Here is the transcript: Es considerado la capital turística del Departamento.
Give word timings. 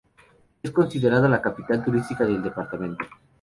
Es 0.63 0.71
considerado 0.71 1.27
la 1.29 1.43
capital 1.43 1.83
turística 1.85 2.25
del 2.25 2.41
Departamento. 2.41 3.05